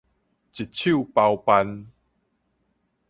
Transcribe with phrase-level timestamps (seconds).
[0.03, 0.07] 一手包
[1.35, 1.85] 辦